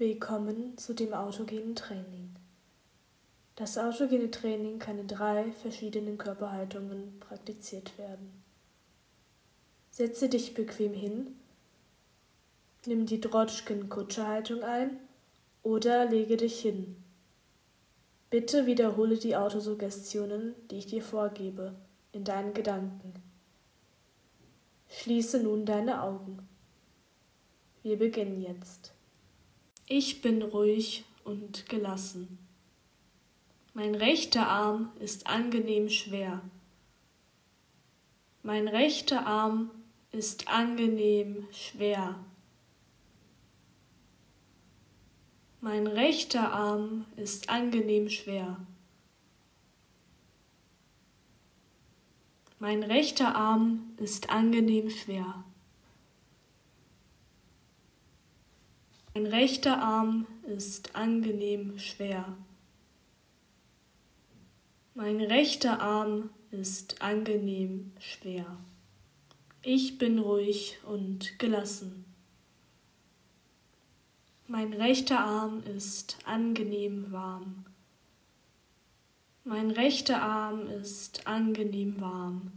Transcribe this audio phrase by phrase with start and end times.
[0.00, 2.32] Willkommen zu dem autogenen Training.
[3.56, 8.30] Das autogene Training kann in drei verschiedenen Körperhaltungen praktiziert werden.
[9.90, 11.34] Setze dich bequem hin,
[12.86, 15.00] nimm die Drotschken-Kutsche-Haltung ein
[15.64, 17.02] oder lege dich hin.
[18.30, 21.74] Bitte wiederhole die Autosuggestionen, die ich dir vorgebe,
[22.12, 23.14] in deinen Gedanken.
[24.90, 26.48] Schließe nun deine Augen.
[27.82, 28.92] Wir beginnen jetzt.
[29.90, 32.38] Ich bin ruhig und gelassen.
[33.72, 36.42] Mein rechter Arm ist angenehm schwer.
[38.42, 39.70] Mein rechter Arm
[40.12, 42.16] ist angenehm schwer.
[45.62, 48.60] Mein rechter Arm ist angenehm schwer.
[52.58, 55.44] Mein rechter Arm ist angenehm schwer.
[59.18, 62.36] Mein rechter Arm ist angenehm schwer.
[64.94, 68.46] Mein rechter Arm ist angenehm schwer.
[69.60, 72.04] Ich bin ruhig und gelassen.
[74.46, 77.64] Mein rechter Arm ist angenehm warm.
[79.42, 82.52] Mein rechter Arm ist angenehm warm.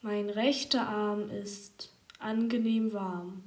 [0.00, 3.42] Mein rechter Arm ist angenehm warm.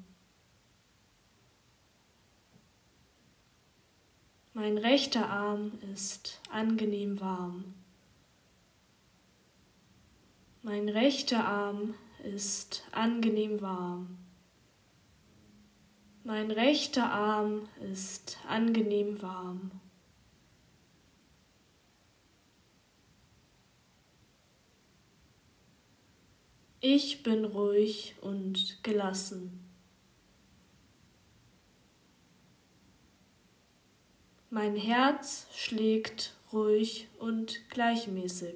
[4.61, 7.75] Mein rechter Arm ist angenehm warm.
[10.63, 14.17] Mein rechter Arm ist angenehm warm.
[16.25, 19.71] Mein rechter Arm ist angenehm warm.
[26.81, 29.68] Ich bin ruhig und gelassen.
[34.51, 38.55] Mein Herz schlägt ruhig und gleichmäßig.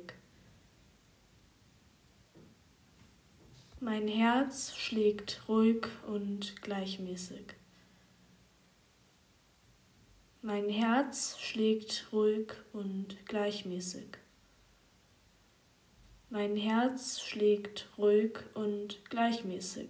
[3.79, 7.45] Mein Herz schlägt ruhig und gleichmäßig.
[10.41, 14.17] Mein Herz schlägt ruhig und gleichmäßig.
[16.31, 19.89] Mein Herz schlägt ruhig und gleichmäßig.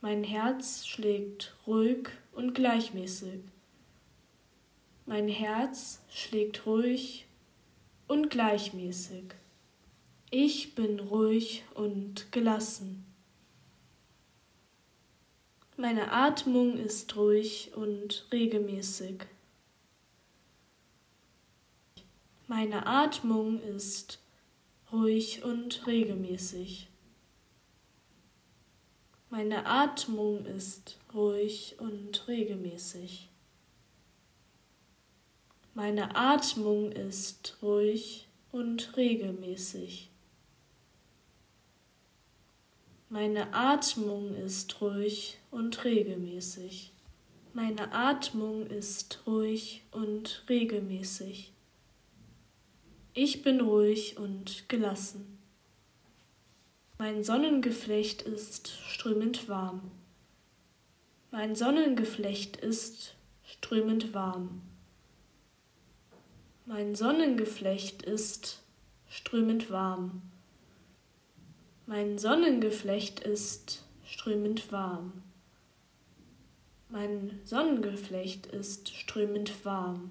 [0.00, 3.40] Mein Herz schlägt ruhig und gleichmäßig.
[5.08, 7.26] Mein Herz schlägt ruhig
[8.08, 9.24] und gleichmäßig.
[10.30, 13.06] Ich bin ruhig und gelassen.
[15.78, 19.22] Meine Atmung ist ruhig und regelmäßig.
[22.46, 24.18] Meine Atmung ist
[24.92, 26.86] ruhig und regelmäßig.
[29.30, 33.30] Meine Atmung ist ruhig und regelmäßig.
[35.78, 40.10] Meine Atmung ist ruhig und regelmäßig.
[43.08, 46.92] Meine Atmung ist ruhig und regelmäßig.
[47.52, 51.52] Meine Atmung ist ruhig und regelmäßig.
[53.14, 55.38] Ich bin ruhig und gelassen.
[56.98, 59.92] Mein Sonnengeflecht ist strömend warm.
[61.30, 63.14] Mein Sonnengeflecht ist
[63.44, 64.62] strömend warm.
[66.70, 68.60] Mein Sonnengeflecht ist
[69.08, 70.20] strömend warm.
[71.86, 75.14] Mein Sonnengeflecht ist strömend warm.
[76.90, 80.10] Mein Sonnengeflecht ist strömend warm.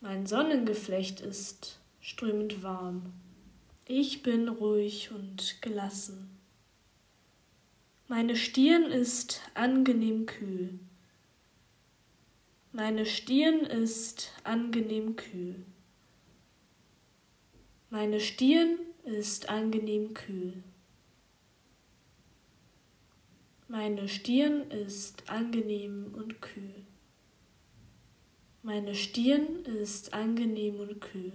[0.00, 3.12] Mein Sonnengeflecht ist strömend warm.
[3.86, 6.28] Ich bin ruhig und gelassen.
[8.08, 10.80] Meine Stirn ist angenehm kühl.
[12.82, 15.54] Meine Stirn ist angenehm kühl.
[17.90, 20.54] Meine Stirn ist angenehm kühl.
[23.68, 26.86] Meine Stirn ist angenehm und kühl.
[28.62, 31.32] Meine Stirn ist angenehm und kühl.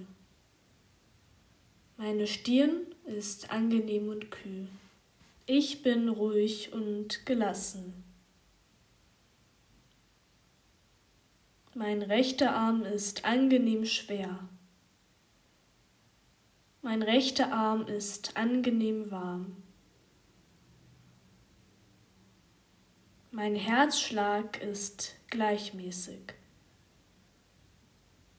[1.98, 4.68] Meine Stirn ist angenehm und kühl.
[5.46, 8.05] Ich bin ruhig und gelassen.
[11.78, 14.40] Mein rechter Arm ist angenehm schwer.
[16.82, 19.58] Mein rechter Arm ist angenehm warm.
[23.32, 26.34] Mein Herzschlag ist gleichmäßig.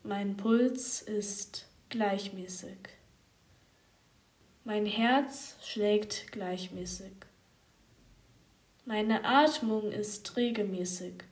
[0.03, 2.79] Mein Puls ist gleichmäßig.
[4.65, 7.13] Mein Herz schlägt gleichmäßig.
[8.87, 11.23] Meine Atmung ist regelmäßig.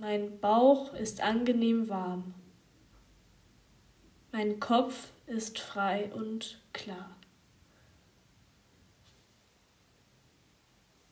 [0.00, 2.32] Mein Bauch ist angenehm warm.
[4.32, 7.10] Mein Kopf ist frei und klar.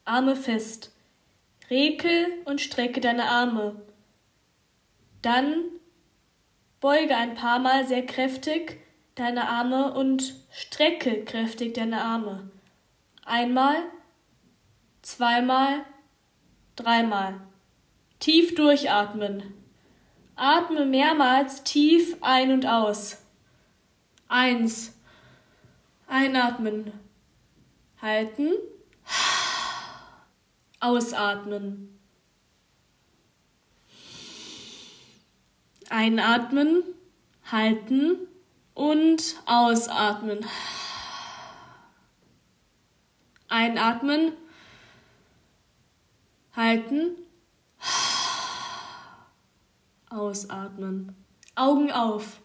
[0.07, 0.91] Arme fest.
[1.69, 3.77] Rekel und strecke deine Arme.
[5.21, 5.65] Dann
[6.81, 8.81] beuge ein paar Mal sehr kräftig
[9.17, 12.51] deine Arme und strecke kräftig deine Arme.
[13.27, 13.77] Einmal,
[15.03, 15.85] zweimal,
[16.75, 17.48] dreimal.
[18.19, 19.55] Tief durchatmen.
[20.37, 23.23] Atme mehrmals tief ein und aus.
[24.29, 24.95] Eins.
[26.07, 26.93] Einatmen.
[28.01, 28.53] Halten.
[30.81, 31.99] Ausatmen.
[35.91, 36.83] Einatmen,
[37.51, 38.29] halten
[38.75, 40.45] und ausatmen.
[43.49, 44.33] Einatmen,
[46.55, 47.17] halten,
[50.11, 51.15] ausatmen.
[51.55, 52.41] Augen auf.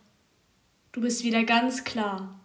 [0.92, 2.40] Du bist wieder ganz klar.